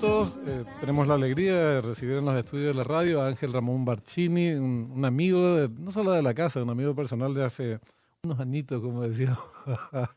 [0.00, 3.84] Eh, tenemos la alegría de recibir en los estudios de la radio a Ángel Ramón
[3.84, 7.80] Barcini, un, amigo, de, no solo de la casa, un amigo personal de hace
[8.22, 9.36] unos añitos, como decía.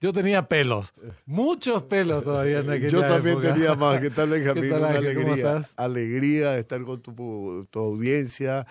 [0.00, 0.92] Yo tenía pelos,
[1.24, 4.00] muchos pelos todavía en aquella Yo también tenía más.
[4.00, 4.62] ¿Qué tal, Benjamín?
[4.62, 5.68] ¿Qué tal, Una alegría.
[5.76, 8.66] Alegría de estar con tu, tu, audiencia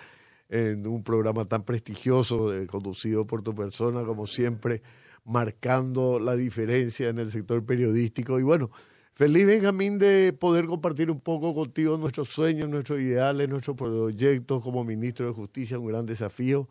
[0.48, 4.82] en un programa tan prestigioso, eh, conducido por tu persona, como siempre,
[5.24, 8.38] marcando la diferencia en el sector periodístico.
[8.38, 8.70] Y bueno,
[9.12, 14.82] Feliz Benjamín de poder compartir un poco contigo nuestros sueños, nuestros ideales, nuestros proyectos como
[14.82, 16.68] ministro de Justicia, un gran desafío.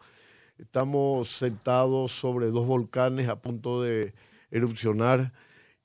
[0.57, 4.13] Estamos sentados sobre dos volcanes a punto de
[4.49, 5.31] erupcionar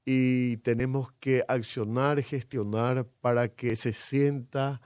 [0.06, 4.80] y tenemos que accionar, gestionar para que se sienta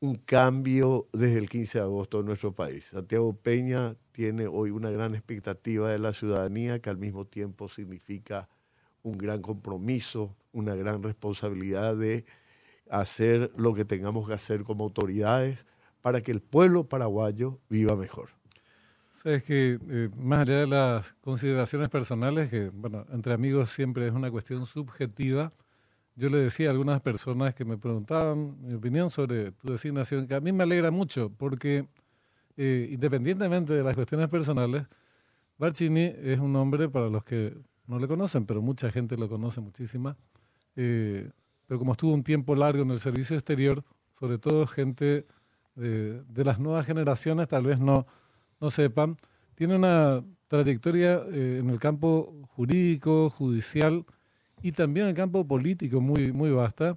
[0.00, 2.84] un cambio desde el 15 de agosto en nuestro país.
[2.90, 8.48] Santiago Peña tiene hoy una gran expectativa de la ciudadanía que al mismo tiempo significa
[9.02, 12.24] un gran compromiso, una gran responsabilidad de
[12.88, 15.66] hacer lo que tengamos que hacer como autoridades
[16.00, 18.30] para que el pueblo paraguayo viva mejor.
[19.12, 24.12] Sabes que eh, más allá de las consideraciones personales, que bueno, entre amigos siempre es
[24.12, 25.52] una cuestión subjetiva,
[26.16, 30.34] yo le decía a algunas personas que me preguntaban mi opinión sobre tu designación, que
[30.34, 31.88] a mí me alegra mucho, porque
[32.56, 34.86] eh, independientemente de las cuestiones personales,
[35.58, 39.60] Barcini es un hombre para los que no le conocen, pero mucha gente lo conoce
[39.60, 40.16] muchísima.
[40.76, 41.30] Eh,
[41.66, 43.82] pero como estuvo un tiempo largo en el servicio exterior,
[44.18, 45.26] sobre todo gente
[45.74, 48.06] de, las nuevas generaciones tal vez no,
[48.60, 49.16] no sepan,
[49.54, 54.04] tiene una trayectoria eh, en el campo jurídico, judicial
[54.62, 56.96] y también en el campo político muy, muy vasta.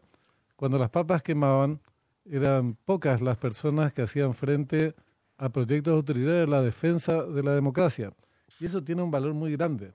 [0.55, 1.79] Cuando las papas quemaban,
[2.25, 4.95] eran pocas las personas que hacían frente
[5.37, 8.11] a proyectos de autoridad de la defensa de la democracia.
[8.59, 9.93] Y eso tiene un valor muy grande.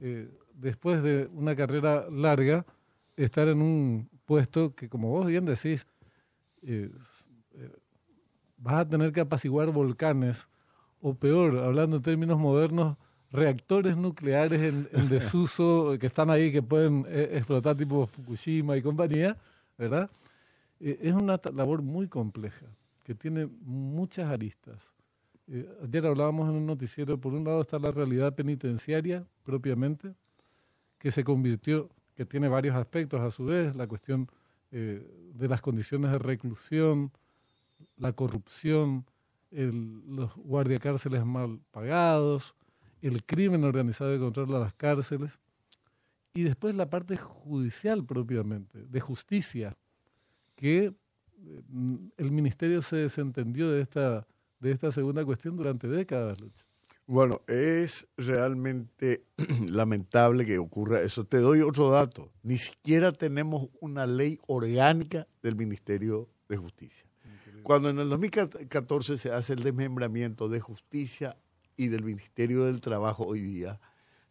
[0.00, 2.64] Eh, después de una carrera larga,
[3.16, 5.86] estar en un puesto que, como vos bien decís,
[6.62, 6.90] eh,
[7.52, 7.72] eh,
[8.58, 10.48] vas a tener que apaciguar volcanes,
[11.00, 12.96] o peor, hablando en términos modernos,
[13.30, 19.36] reactores nucleares en, desuso que están ahí, que pueden explotar tipo Fukushima y compañía,
[19.76, 20.10] ¿verdad?
[20.80, 22.66] es una labor muy compleja,
[23.04, 24.78] que tiene muchas aristas.
[25.46, 30.14] Eh, ayer hablábamos en un noticiero, por un lado está la realidad penitenciaria propiamente,
[30.98, 34.28] que se convirtió, que tiene varios aspectos a su vez, la cuestión
[34.70, 37.12] eh, de las condiciones de reclusión,
[37.96, 39.04] la corrupción,
[39.50, 42.54] los guardiacárceles mal pagados,
[43.02, 45.30] el crimen organizado que controla las cárceles,
[46.34, 49.76] y después la parte judicial propiamente, de justicia,
[50.56, 51.62] que eh,
[52.16, 54.26] el ministerio se desentendió de esta
[54.64, 56.64] de esta segunda cuestión durante décadas, Lucha.
[57.06, 59.24] Bueno, es realmente
[59.68, 61.24] lamentable que ocurra eso.
[61.24, 62.32] Te doy otro dato.
[62.42, 67.04] Ni siquiera tenemos una ley orgánica del Ministerio de Justicia.
[67.62, 71.36] Cuando en el 2014 se hace el desmembramiento de justicia
[71.76, 73.80] y del Ministerio del Trabajo hoy día,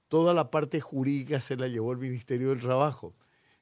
[0.07, 3.15] toda la parte jurídica se la llevó el Ministerio del Trabajo.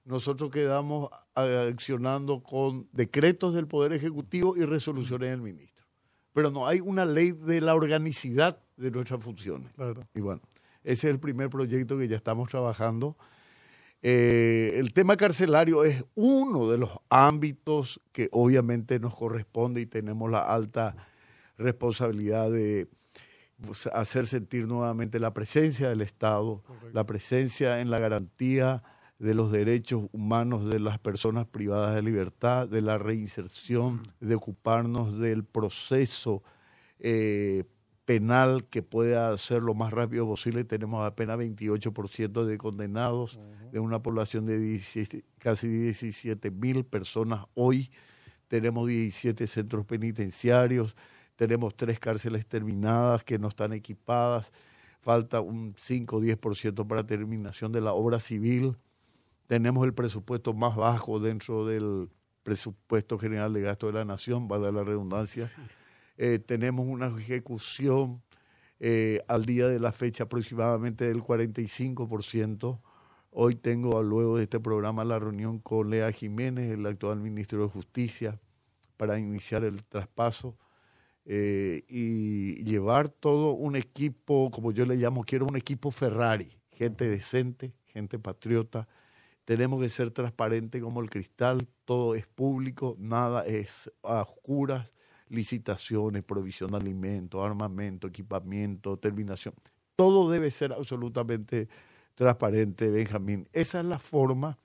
[0.05, 5.70] Nosotros quedamos accionando con decretos del Poder Ejecutivo y resoluciones del ministro
[6.33, 9.73] pero no hay una ley de la organicidad de nuestras funciones.
[10.13, 10.41] Y bueno,
[10.83, 13.17] ese es el primer proyecto que ya estamos trabajando.
[14.01, 20.31] Eh, el tema carcelario es uno de los ámbitos que obviamente nos corresponde y tenemos
[20.31, 20.95] la alta
[21.57, 22.87] responsabilidad de
[23.63, 28.81] pues, hacer sentir nuevamente la presencia del Estado, la presencia en la garantía
[29.21, 35.19] de los derechos humanos de las personas privadas de libertad, de la reinserción, de ocuparnos
[35.19, 36.41] del proceso
[36.97, 37.65] eh,
[38.05, 40.63] penal que pueda ser lo más rápido posible.
[40.63, 43.39] Tenemos apenas 28% de condenados
[43.71, 44.81] de una población de
[45.37, 47.91] casi 17 mil personas hoy.
[48.47, 50.95] Tenemos 17 centros penitenciarios,
[51.35, 54.51] tenemos tres cárceles terminadas que no están equipadas,
[54.99, 58.75] falta un 5 o 10% para terminación de la obra civil
[59.51, 62.07] tenemos el presupuesto más bajo dentro del
[62.41, 65.51] presupuesto general de gasto de la nación, vale la redundancia.
[66.17, 68.21] Eh, tenemos una ejecución
[68.79, 72.79] eh, al día de la fecha aproximadamente del 45%.
[73.31, 77.67] Hoy tengo, luego de este programa, la reunión con Lea Jiménez, el actual ministro de
[77.67, 78.39] Justicia,
[78.95, 80.55] para iniciar el traspaso
[81.25, 87.09] eh, y llevar todo un equipo, como yo le llamo, quiero un equipo Ferrari, gente
[87.09, 88.87] decente, gente patriota,
[89.51, 94.93] tenemos que ser transparentes como el cristal, todo es público, nada es a oscuras,
[95.27, 99.53] licitaciones, provisión de alimentos, armamento, equipamiento, terminación.
[99.97, 101.67] Todo debe ser absolutamente
[102.15, 103.49] transparente, Benjamín.
[103.51, 104.57] Esa es la forma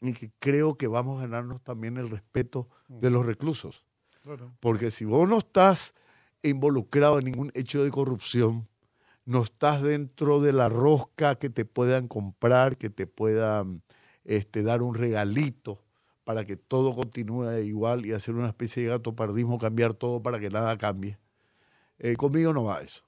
[0.00, 3.86] y que creo que vamos a ganarnos también el respeto de los reclusos.
[4.58, 5.94] Porque si vos no estás
[6.42, 8.66] involucrado en ningún hecho de corrupción,
[9.24, 13.84] no estás dentro de la rosca que te puedan comprar, que te puedan
[14.24, 15.82] este, dar un regalito
[16.24, 20.38] para que todo continúe igual y hacer una especie de gato pardismo, cambiar todo para
[20.38, 21.18] que nada cambie.
[21.98, 23.04] Eh, conmigo no va eso.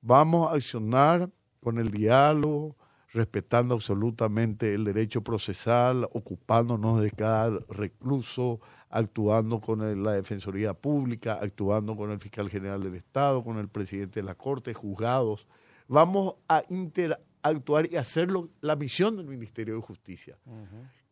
[0.00, 1.30] Vamos a accionar
[1.60, 2.76] con el diálogo,
[3.12, 8.60] respetando absolutamente el derecho procesal, ocupándonos de cada recluso,
[8.90, 14.20] actuando con la Defensoría Pública, actuando con el fiscal general del Estado, con el presidente
[14.20, 15.46] de la Corte, juzgados.
[15.88, 16.62] Vamos a
[17.52, 20.38] interactuar y hacerlo la misión del Ministerio de Justicia.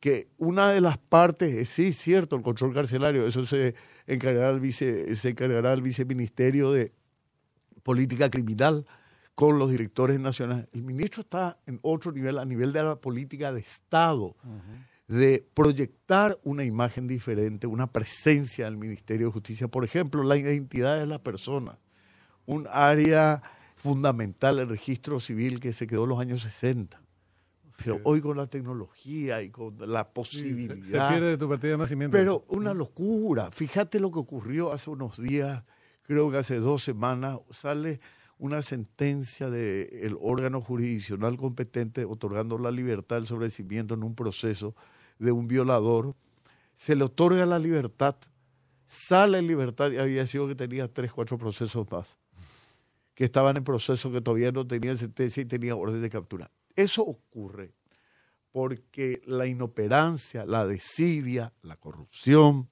[0.00, 3.74] Que una de las partes es, sí, cierto, el control carcelario, eso se
[4.06, 6.92] encargará el, vice, se encargará el viceministerio de
[7.82, 8.86] Política Criminal
[9.34, 10.68] con los directores nacionales.
[10.72, 14.36] El ministro está en otro nivel, a nivel de la política de Estado
[15.08, 19.68] de proyectar una imagen diferente, una presencia del Ministerio de Justicia.
[19.68, 21.78] Por ejemplo, la identidad de la persona,
[22.46, 23.42] un área
[23.84, 27.02] fundamental, el registro civil que se quedó en los años 60.
[27.76, 30.74] Pero hoy con la tecnología y con la posibilidad...
[31.10, 32.16] se, pierde tu partida de nacimiento.
[32.16, 33.50] Pero una locura.
[33.50, 35.64] Fíjate lo que ocurrió hace unos días,
[36.02, 38.00] creo que hace dos semanas, sale
[38.38, 44.74] una sentencia del órgano jurisdiccional competente otorgando la libertad del sobrecimiento en un proceso
[45.18, 46.14] de un violador,
[46.74, 48.16] se le otorga la libertad,
[48.86, 52.16] sale en libertad y había sido que tenía tres, cuatro procesos más,
[53.14, 56.50] que estaban en proceso, que todavía no tenían sentencia y tenía orden de captura.
[56.76, 57.74] Eso ocurre
[58.52, 62.68] porque la inoperancia, la desidia, la corrupción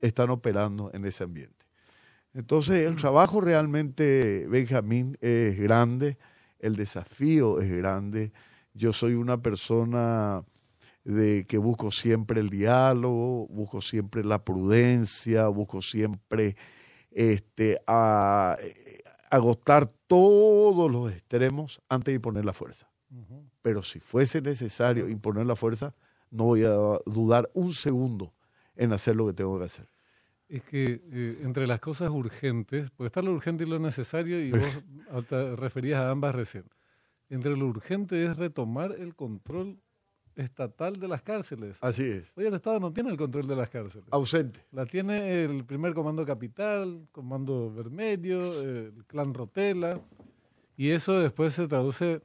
[0.00, 1.66] están operando en ese ambiente.
[2.34, 6.18] Entonces, el trabajo realmente, Benjamín, es grande,
[6.60, 8.32] el desafío es grande.
[8.74, 10.44] Yo soy una persona
[11.02, 16.56] de que busco siempre el diálogo, busco siempre la prudencia, busco siempre
[17.10, 18.56] este, a,
[19.30, 22.90] agotar todos los extremos antes de imponer la fuerza.
[23.62, 25.94] Pero si fuese necesario imponer la fuerza,
[26.30, 26.70] no voy a
[27.06, 28.34] dudar un segundo
[28.76, 29.88] en hacer lo que tengo que hacer.
[30.48, 34.52] Es que eh, entre las cosas urgentes, puede estar lo urgente y lo necesario, y
[34.52, 34.60] vos
[35.28, 36.64] te referías a ambas recién.
[37.28, 39.78] Entre lo urgente es retomar el control
[40.38, 41.76] estatal de las cárceles.
[41.80, 42.32] Así es.
[42.36, 44.06] Hoy el Estado no tiene el control de las cárceles.
[44.10, 44.60] Ausente.
[44.72, 50.00] La tiene el primer comando capital, comando vermelho, el clan Rotela,
[50.76, 52.22] y eso después se traduce,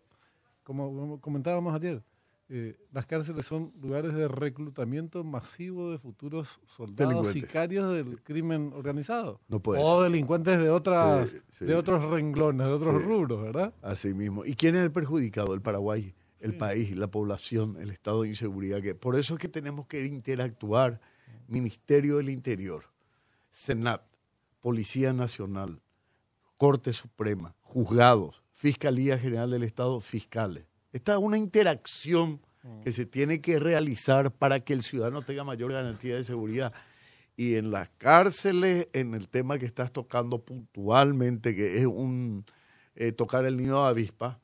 [0.63, 2.03] como comentábamos ayer,
[2.49, 9.39] eh, las cárceles son lugares de reclutamiento masivo de futuros soldados sicarios del crimen organizado.
[9.47, 13.73] No puede o delincuentes de otras de otros renglones, de otros rubros, ¿verdad?
[13.81, 14.45] Así mismo.
[14.45, 15.55] ¿Y quién es el perjudicado?
[15.55, 18.81] El Paraguay el país, la población, el estado de inseguridad.
[18.81, 20.99] Que, por eso es que tenemos que interactuar
[21.47, 22.83] Ministerio del Interior,
[23.49, 24.03] Senat,
[24.59, 25.81] Policía Nacional,
[26.57, 30.65] Corte Suprema, juzgados, Fiscalía General del Estado, fiscales.
[30.91, 32.41] Esta es una interacción
[32.83, 36.73] que se tiene que realizar para que el ciudadano tenga mayor garantía de seguridad.
[37.35, 42.45] Y en las cárceles, en el tema que estás tocando puntualmente, que es un
[42.95, 44.39] eh, tocar el nido de avispa,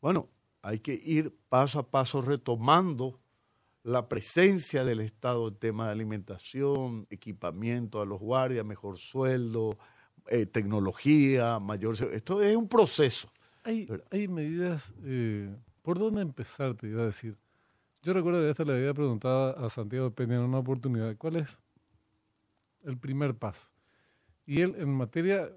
[0.00, 0.28] bueno,
[0.66, 3.20] hay que ir paso a paso retomando
[3.84, 9.78] la presencia del Estado en tema de alimentación, equipamiento a los guardias, mejor sueldo,
[10.26, 11.94] eh, tecnología, mayor...
[12.12, 13.30] Esto es un proceso.
[13.62, 14.92] Hay, hay medidas...
[15.04, 17.36] Eh, ¿Por dónde empezar, te iba a decir?
[18.02, 21.56] Yo recuerdo que esta le había preguntado a Santiago Peña en una oportunidad, ¿cuál es
[22.82, 23.70] el primer paso?
[24.44, 25.48] Y él, en materia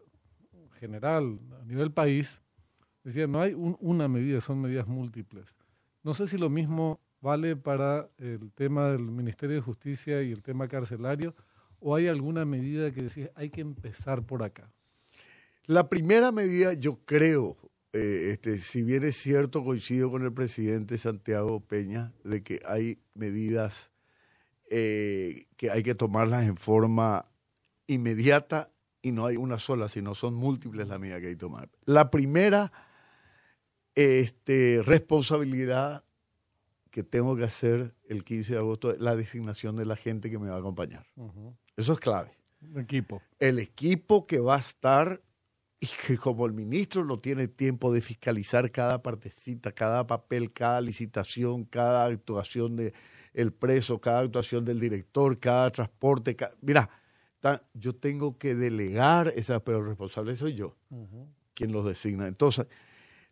[0.79, 2.43] general, a nivel país,
[3.03, 5.56] Decía, no hay una medida, son medidas múltiples.
[6.03, 10.41] No sé si lo mismo vale para el tema del Ministerio de Justicia y el
[10.41, 11.36] tema carcelario,
[11.79, 14.72] o hay alguna medida que decís, hay que empezar por acá.
[15.65, 17.58] La primera medida, yo creo,
[17.94, 23.00] eh, este, si bien es cierto, coincido con el presidente Santiago Peña, de que hay
[23.13, 23.91] medidas
[24.70, 27.25] eh, que hay que tomarlas en forma
[27.88, 31.70] inmediata y no hay una sola, sino son múltiples las medidas que hay que tomar.
[31.86, 32.72] La primera
[34.00, 36.06] este, responsabilidad
[36.89, 40.50] que tengo que hacer el 15 de agosto la designación de la gente que me
[40.50, 41.06] va a acompañar.
[41.75, 42.32] Eso es clave.
[42.62, 43.22] El equipo.
[43.39, 45.22] El equipo que va a estar
[45.82, 50.82] y que como el ministro no tiene tiempo de fiscalizar cada partecita, cada papel, cada
[50.82, 52.94] licitación, cada actuación del
[53.34, 56.36] el preso, cada actuación del director, cada transporte.
[56.62, 56.89] mira,
[57.74, 60.75] yo tengo que delegar esa, pero el responsable soy yo,
[61.53, 62.27] quien los designa.
[62.27, 62.65] Entonces,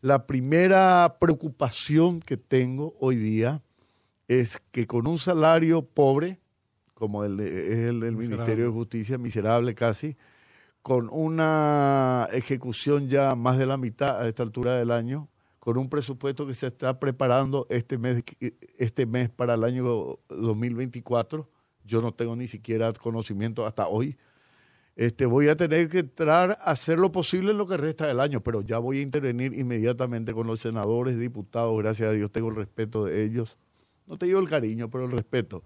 [0.01, 3.62] la primera preocupación que tengo hoy día
[4.27, 6.39] es que con un salario pobre,
[6.94, 8.16] como el de- el del.
[8.16, 10.16] Ministerio de Justicia, miserable casi,
[10.82, 15.89] con una ejecución ya más de la mitad a esta altura del año, con un
[15.89, 18.24] presupuesto que se está preparando este mes,
[18.77, 21.50] este mes para el año 2024.
[21.84, 24.18] Yo no tengo ni siquiera conocimiento hasta hoy.
[24.98, 28.20] Este, voy a tener que entrar a hacer lo posible en lo que resta del
[28.20, 32.50] año, pero ya voy a intervenir inmediatamente con los senadores, diputados, gracias a Dios tengo
[32.50, 33.58] el respeto de ellos.
[34.08, 35.62] No te digo el cariño, pero el respeto.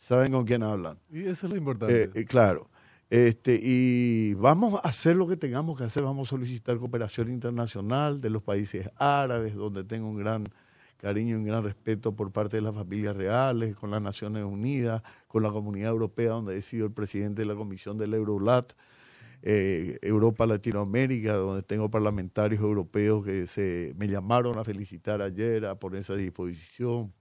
[0.00, 0.98] Saben con quién hablan.
[1.12, 2.02] Y eso es lo importante.
[2.02, 2.70] Eh, eh, claro.
[3.08, 6.02] Este, y vamos a hacer lo que tengamos que hacer.
[6.02, 10.42] Vamos a solicitar cooperación internacional de los países árabes, donde tengo un gran
[11.02, 15.02] cariño y un gran respeto por parte de las familias reales, con las Naciones Unidas,
[15.26, 18.72] con la Comunidad Europea, donde he sido el presidente de la Comisión del Eurolat,
[19.42, 25.74] eh, Europa Latinoamérica, donde tengo parlamentarios europeos que se me llamaron a felicitar ayer, a
[25.74, 27.12] ponerse a disposición.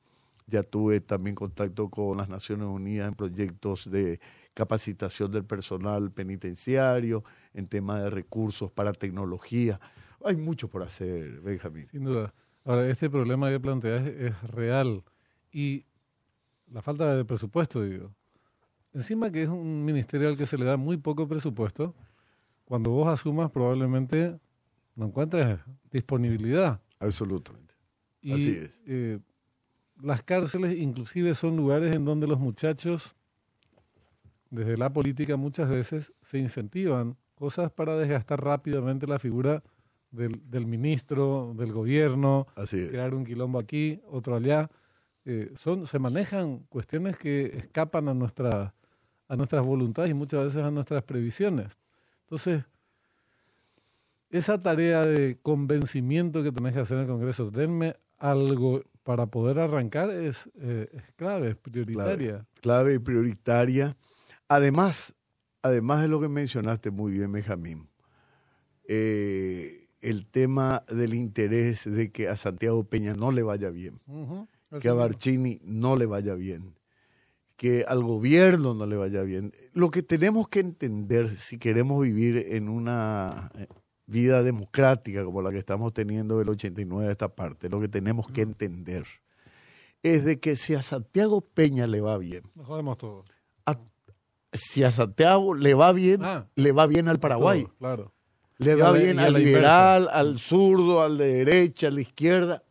[0.45, 4.19] Ya tuve también contacto con las Naciones Unidas en proyectos de
[4.53, 7.23] capacitación del personal penitenciario,
[7.55, 9.79] en temas de recursos para tecnología.
[10.23, 11.87] Hay mucho por hacer, Benjamín.
[11.89, 12.31] Sin duda.
[12.63, 15.03] Ahora, este problema que planteas es, es real
[15.51, 15.85] y
[16.71, 18.11] la falta de presupuesto, digo.
[18.93, 21.95] Encima que es un ministerio al que se le da muy poco presupuesto,
[22.65, 24.39] cuando vos asumas probablemente
[24.95, 25.59] no encuentres
[25.91, 26.81] disponibilidad.
[26.99, 27.73] Absolutamente.
[28.21, 28.79] Y Así es.
[28.85, 29.19] eh,
[30.01, 33.15] las cárceles inclusive son lugares en donde los muchachos,
[34.49, 39.63] desde la política muchas veces, se incentivan cosas para desgastar rápidamente la figura
[40.11, 42.89] del, del ministro, del gobierno, Así es.
[42.89, 44.69] crear un quilombo aquí, otro allá.
[45.25, 48.73] Eh, son, se manejan cuestiones que escapan a, nuestra,
[49.27, 51.77] a nuestras voluntades y muchas veces a nuestras previsiones.
[52.23, 52.63] Entonces,
[54.29, 59.59] esa tarea de convencimiento que tenés que hacer en el Congreso, denme algo para poder
[59.59, 62.45] arrancar, es, eh, es clave, es prioritaria.
[62.61, 63.97] Clave y prioritaria.
[64.47, 65.13] Además,
[65.61, 67.89] además de lo que mencionaste muy bien, Benjamín,
[68.87, 73.99] eh, el tema del interés de que a Santiago Peña no le vaya bien.
[74.81, 74.93] Que a.
[74.93, 76.75] Barcini no le vaya bien,
[77.57, 79.51] que al gobierno no le vaya bien.
[79.73, 83.67] Lo que tenemos que entender si queremos vivir en una eh,
[84.07, 88.27] vida democrática como la que estamos teniendo del 89 a esta parte, lo que tenemos
[88.31, 89.05] que entender
[90.03, 93.27] es de que si a Santiago Peña le va bien, Nos jodemos todos.
[93.65, 93.77] a-
[94.53, 96.47] si a Santiago le va bien, Ah.
[96.55, 97.67] le va bien al Paraguay.
[97.77, 98.13] Claro.
[98.63, 101.95] Le va a la- bien a al la liberal, al zurdo, al de derecha, al
[101.95, 102.63] de izquierda.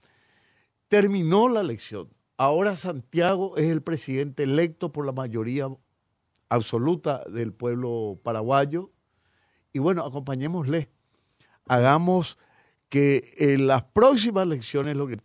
[0.88, 2.08] Terminó la elección.
[2.36, 5.68] Ahora Santiago es el presidente electo por la mayoría
[6.48, 8.90] absoluta del pueblo paraguayo.
[9.72, 10.88] Y bueno, acompañémosle.
[11.66, 12.38] Hagamos
[12.88, 15.16] que en las próximas elecciones lo que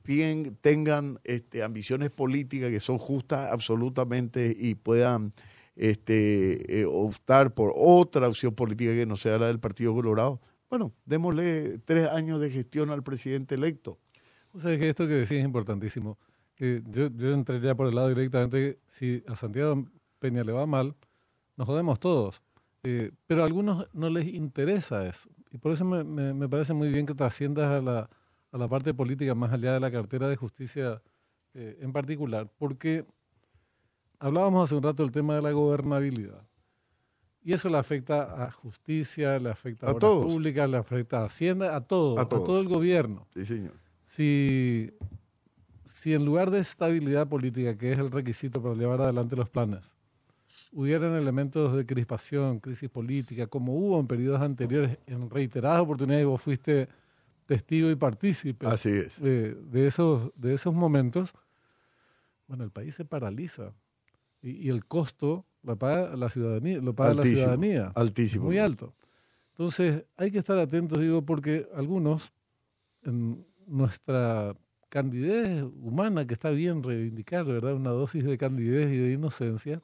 [0.61, 5.31] tengan este, ambiciones políticas que son justas absolutamente y puedan
[5.75, 10.93] este, eh, optar por otra opción política que no sea la del Partido Colorado, bueno,
[11.05, 13.99] démosle tres años de gestión al presidente electo.
[14.53, 16.17] O sea, que esto que decís es importantísimo.
[16.57, 19.85] Eh, yo, entré ya por el lado directamente, si a Santiago
[20.19, 20.95] Peña le va mal,
[21.57, 22.41] nos jodemos todos.
[22.83, 25.29] Eh, pero a algunos no les interesa eso.
[25.51, 28.09] Y por eso me parece muy bien que trasciendas a la,
[28.55, 31.01] a la parte política más allá de la cartera de justicia
[31.53, 33.05] eh, en particular, porque
[34.17, 36.41] hablábamos hace un rato del tema de la gobernabilidad.
[37.45, 40.25] Y eso le afecta a justicia, le afecta a, A obras todos.
[40.25, 43.73] públicas, le afecta a Hacienda, a todo, A todo el gobierno Sí, señor.
[44.07, 44.91] si,
[45.85, 49.93] si en lugar de estabilidad política, que es el requisito para llevar adelante los planes,
[50.71, 56.27] hubieran elementos de crispación, crisis política, como hubo en periodos anteriores, en reiteradas oportunidades, y
[56.27, 56.89] vos fuiste
[57.45, 59.21] testigo y partícipe Así es.
[59.21, 61.31] de, de esos, de esos momentos,
[62.47, 63.71] bueno, el país se paraliza.
[64.41, 68.45] Y, y el costo lo paga la ciudadanía, lo paga la Altísimo, ciudadanía altísimo.
[68.45, 68.93] muy alto.
[69.51, 72.33] Entonces, hay que estar atentos, digo, porque algunos,
[73.03, 74.55] en nuestra
[74.89, 77.73] candidez humana, que está bien reivindicar, ¿verdad?
[77.73, 79.81] Una dosis de candidez y de inocencia,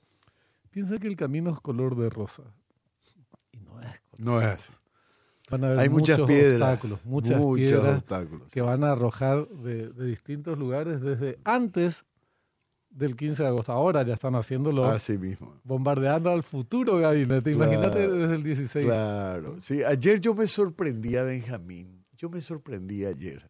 [0.70, 2.44] piensan que el camino es color de rosa.
[3.52, 4.68] Y no es color No es.
[5.50, 6.70] Van a haber Hay muchas muchos piedras.
[6.70, 8.48] obstáculos, muchas muchos piedras obstáculos.
[8.52, 12.06] que van a arrojar de, de distintos lugares desde antes
[12.92, 13.72] del 15 de agosto.
[13.72, 15.60] Ahora ya están haciéndolo, Así mismo.
[15.64, 17.52] bombardeando al futuro gabinete.
[17.52, 18.86] Imagínate Claro, desde el 16.
[18.86, 19.58] Claro.
[19.62, 22.06] Sí, ayer yo me sorprendía, Benjamín.
[22.18, 23.50] Yo me sorprendí ayer.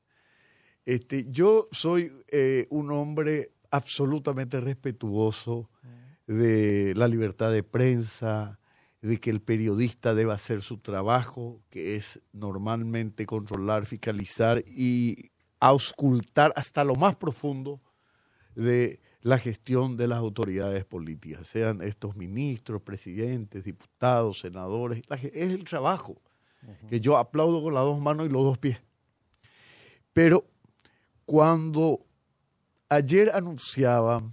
[0.85, 5.69] Este, yo soy eh, un hombre absolutamente respetuoso
[6.27, 8.59] de la libertad de prensa,
[9.01, 16.53] de que el periodista debe hacer su trabajo, que es normalmente controlar, fiscalizar y auscultar
[16.55, 17.81] hasta lo más profundo
[18.55, 25.03] de la gestión de las autoridades políticas, sean estos ministros, presidentes, diputados, senadores.
[25.09, 26.21] Es el trabajo
[26.89, 28.77] que yo aplaudo con las dos manos y los dos pies.
[30.13, 30.45] Pero
[31.25, 31.99] cuando
[32.89, 34.23] ayer anunciaba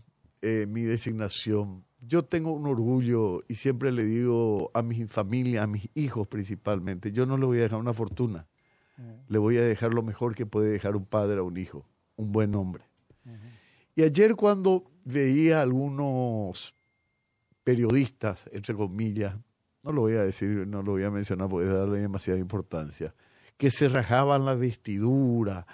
[0.42, 5.66] eh, mi designación, yo tengo un orgullo y siempre le digo a mi familia, a
[5.66, 8.46] mis hijos principalmente, yo no le voy a dejar una fortuna,
[9.28, 12.32] le voy a dejar lo mejor que puede dejar un padre a un hijo, un
[12.32, 12.87] buen hombre.
[13.98, 16.72] Y ayer cuando veía algunos
[17.64, 19.34] periodistas, entre comillas,
[19.82, 23.12] no lo voy a decir, no lo voy a mencionar porque darle demasiada importancia,
[23.56, 25.66] que se rajaban la vestidura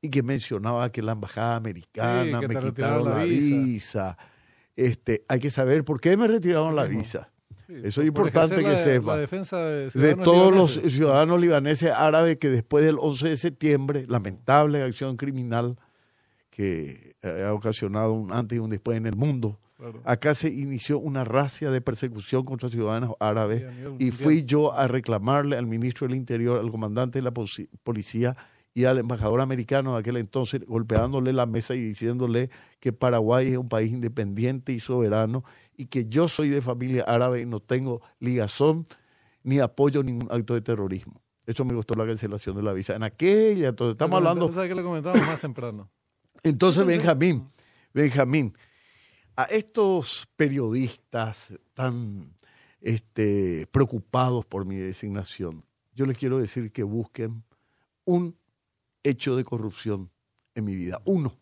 [0.00, 4.16] y que mencionaba que la embajada americana me quitaron la visa.
[4.76, 7.32] Este, hay que saber por qué me retiraron la visa.
[7.66, 9.16] Eso es importante que sepa.
[9.16, 15.80] de, todos los ciudadanos libaneses árabes que después del 11 de septiembre, lamentable acción criminal
[16.48, 19.58] que ha ocasionado un antes y un después en el mundo,
[20.04, 23.64] Acá se inició una racia de persecución contra ciudadanos árabes
[23.98, 27.32] y fui yo a reclamarle al ministro del Interior, al comandante de la
[27.82, 28.36] policía
[28.74, 32.50] y al embajador americano de aquel entonces, golpeándole la mesa y diciéndole
[32.80, 35.44] que Paraguay es un país independiente y soberano
[35.76, 38.86] y que yo soy de familia árabe y no tengo ligazón
[39.42, 41.20] ni apoyo ningún acto de terrorismo.
[41.44, 42.94] Eso me gustó la cancelación de la visa.
[42.94, 44.48] En aquella, entonces estamos hablando...
[44.48, 45.90] que lo comentamos más temprano.
[46.42, 47.48] Entonces, Benjamín,
[47.94, 48.52] Benjamín,
[49.36, 52.34] a estos periodistas tan
[52.80, 57.44] este, preocupados por mi designación, yo les quiero decir que busquen
[58.04, 58.36] un
[59.04, 60.10] hecho de corrupción
[60.54, 61.00] en mi vida.
[61.04, 61.38] Uno,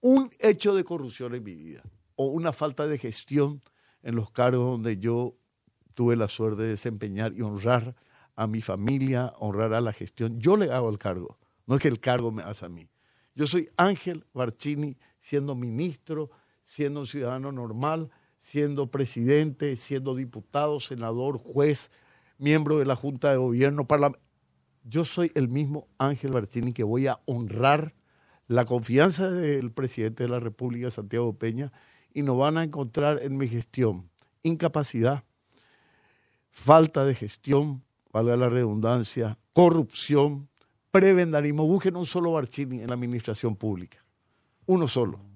[0.00, 1.82] un hecho de corrupción en mi vida.
[2.16, 3.62] O una falta de gestión
[4.02, 5.36] en los cargos donde yo
[5.94, 7.94] tuve la suerte de desempeñar y honrar
[8.34, 10.40] a mi familia, honrar a la gestión.
[10.40, 12.88] Yo le hago el cargo, no es que el cargo me hace a mí.
[13.34, 16.30] Yo soy Ángel Barcini, siendo ministro,
[16.62, 21.90] siendo un ciudadano normal, siendo presidente, siendo diputado, senador, juez,
[22.38, 23.86] miembro de la Junta de Gobierno,
[24.84, 27.94] Yo soy el mismo Ángel Barcini que voy a honrar
[28.48, 31.72] la confianza del presidente de la República, Santiago Peña,
[32.12, 34.10] y nos van a encontrar en mi gestión.
[34.42, 35.24] Incapacidad,
[36.50, 40.48] falta de gestión, valga la redundancia, corrupción,
[40.92, 41.66] prebendarismo.
[41.66, 43.98] Busquen un solo Barcini en la administración pública,
[44.66, 45.32] uno solo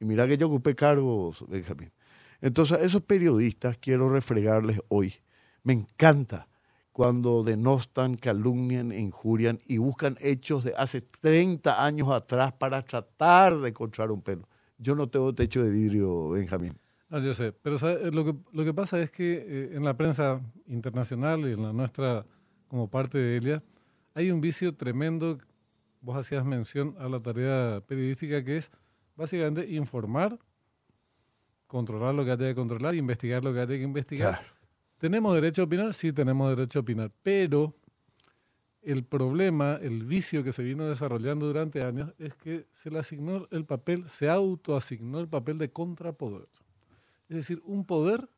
[0.00, 1.92] y mira que yo ocupé cargos, Benjamín.
[2.40, 5.14] Entonces, esos periodistas quiero refregarles hoy.
[5.62, 6.48] Me encanta
[6.92, 13.70] cuando denostan, calumnian, injurian y buscan hechos de hace 30 años atrás para tratar de
[13.70, 14.48] encontrar un pelo.
[14.78, 16.78] Yo no tengo techo de vidrio, Benjamín.
[17.08, 17.76] No, yo sé, pero
[18.10, 21.72] Lo, que, lo que pasa es que eh, en la prensa internacional y en la
[21.72, 22.26] nuestra,
[22.68, 23.62] como parte de ella,
[24.14, 25.38] hay un vicio tremendo.
[26.00, 28.70] Vos hacías mención a la tarea periodística que es
[29.16, 30.38] básicamente informar,
[31.66, 34.40] controlar lo que haya que controlar, investigar lo que haya que investigar.
[34.98, 35.94] ¿Tenemos derecho a opinar?
[35.94, 37.74] Sí, tenemos derecho a opinar, pero
[38.82, 43.48] el problema, el vicio que se vino desarrollando durante años es que se le asignó
[43.50, 46.48] el papel, se autoasignó el papel de contrapoder.
[47.28, 48.28] Es decir, un poder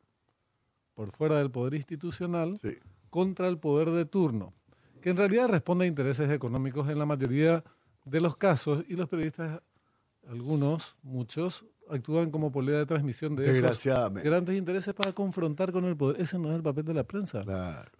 [0.93, 2.59] por fuera del poder institucional
[3.09, 4.53] contra el poder de turno,
[5.01, 7.63] que en realidad responde a intereses económicos en la mayoría
[8.05, 9.61] de los casos y los periodistas
[10.29, 13.85] algunos, muchos, actúan como polea de transmisión de esos
[14.23, 16.21] grandes intereses para confrontar con el poder.
[16.21, 17.43] Ese no es el papel de la prensa.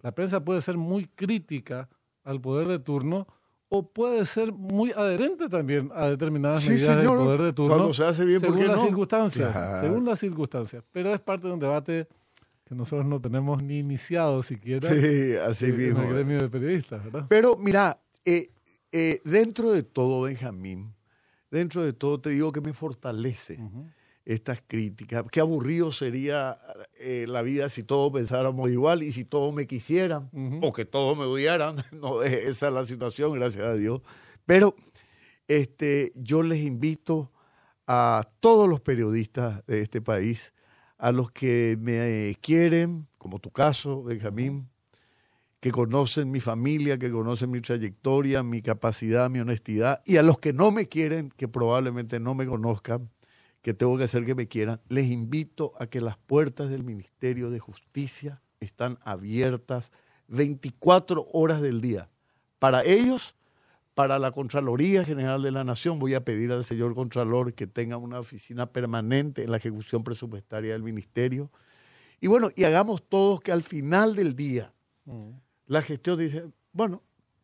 [0.02, 1.88] La prensa puede ser muy crítica
[2.24, 3.26] al poder de turno
[3.70, 8.24] o puede ser muy adherente también a determinadas medidas del poder de turno se hace
[8.24, 9.80] bien, según las circunstancias.
[9.80, 10.84] Según las circunstancias.
[10.90, 12.08] Pero es parte de un debate
[12.68, 14.90] que nosotros no tenemos ni iniciado siquiera
[15.46, 17.02] así en el gremio de periodistas.
[17.28, 18.50] Pero mira, eh,
[18.92, 20.94] eh, dentro de todo, Benjamín,
[21.50, 23.58] dentro de todo te digo que me fortalece
[24.26, 25.24] estas críticas.
[25.32, 26.58] Qué aburrido sería
[26.98, 30.28] eh, la vida si todos pensáramos igual y si todos me quisieran
[30.60, 31.76] o que todos me odiaran.
[31.92, 34.02] No, esa es la situación, gracias a Dios.
[34.44, 34.76] Pero
[35.48, 37.32] este, yo les invito
[37.86, 40.52] a todos los periodistas de este país,
[40.98, 44.68] a los que me quieren, como tu caso, Benjamín,
[45.60, 50.38] que conocen mi familia, que conocen mi trayectoria, mi capacidad, mi honestidad, y a los
[50.38, 53.10] que no me quieren, que probablemente no me conozcan,
[53.62, 57.50] que tengo que hacer que me quieran, les invito a que las puertas del Ministerio
[57.50, 59.90] de Justicia están abiertas
[60.28, 62.08] 24 horas del día.
[62.58, 63.34] Para ellos,
[63.98, 67.96] para la Contraloría General de la Nación, voy a pedir al señor Contralor que tenga
[67.96, 71.50] una oficina permanente en la ejecución presupuestaria del Ministerio.
[72.20, 74.72] Y bueno, y hagamos todos que al final del día,
[75.04, 75.30] mm
[75.66, 77.02] la gestión dice, bueno,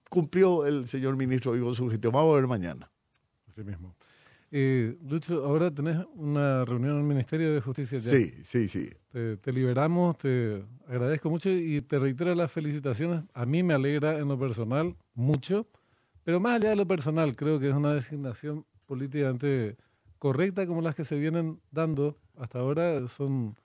[0.09, 2.89] cumplió el señor ministro digo su gestión, vamos a ver mañana.
[3.51, 3.97] Así mismo.
[4.53, 7.99] Eh, Lucho, ahora tenés una reunión en el Ministerio de Justicia.
[7.99, 8.13] Ya.
[8.13, 8.91] Sí, sí, sí.
[9.11, 13.25] Te, te, liberamos, te agradezco mucho y te reitero las felicitaciones.
[13.35, 15.67] A mí me alegra en lo personal mucho,
[16.25, 19.77] pero más allá de lo personal, creo que es una designación políticamente
[20.19, 23.07] correcta como las que se vienen dando hasta ahora.
[23.09, 23.57] Son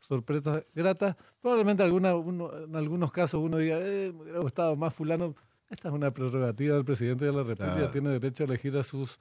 [0.00, 1.16] sorpresas gratas.
[1.40, 5.34] Probablemente alguna, uno, en algunos casos uno diga, eh, me hubiera gustado más fulano.
[5.70, 7.90] Esta es una prerrogativa del presidente de la República, claro.
[7.90, 9.18] tiene derecho a elegir a sus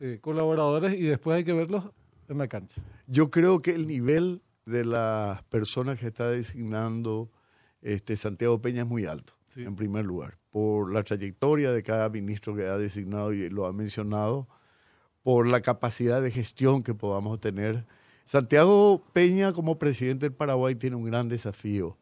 [0.00, 1.84] eh, colaboradores y después hay que verlos
[2.28, 2.80] en la cancha.
[3.06, 7.30] Yo creo que el nivel de las personas que está designando
[7.82, 12.54] este Santiago Peña es muy alto, en primer lugar, por la trayectoria de cada ministro
[12.54, 14.48] que ha designado y lo ha mencionado,
[15.22, 17.86] por la capacidad de gestión que podamos tener.
[18.24, 21.96] Santiago Peña como presidente del Paraguay tiene un gran desafío,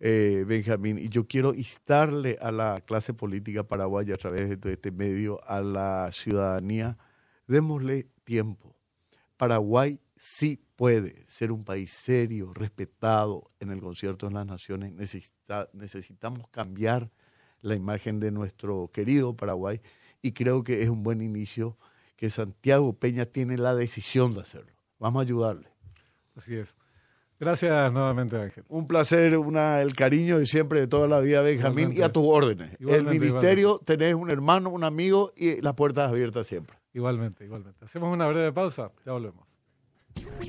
[0.00, 4.90] eh, Benjamín, y yo quiero instarle a la clase política paraguaya a través de este
[4.90, 6.98] medio, a la ciudadanía,
[7.46, 8.74] démosle tiempo.
[9.36, 14.90] Paraguay sí puede ser un país serio, respetado en el concierto de las naciones.
[14.92, 17.10] Necesita, necesitamos cambiar
[17.60, 19.82] la imagen de nuestro querido Paraguay
[20.22, 21.76] y creo que es un buen inicio
[22.16, 24.72] que Santiago Peña tiene la decisión de hacerlo.
[24.98, 25.68] Vamos a ayudarle.
[26.34, 26.74] Así es.
[27.38, 28.64] Gracias nuevamente, Ángel.
[28.68, 32.00] Un placer, una, el cariño de siempre, de toda la vida, Benjamín, igualmente.
[32.00, 32.70] y a tus órdenes.
[32.80, 33.96] Igualmente, el ministerio, igualmente.
[33.96, 36.78] tenés un hermano, un amigo y las puertas abiertas siempre.
[36.94, 37.84] Igualmente, igualmente.
[37.84, 39.53] Hacemos una breve pausa, ya volvemos.